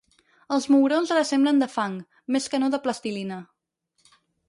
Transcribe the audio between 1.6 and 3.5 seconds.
de fang, més que no de plastilina.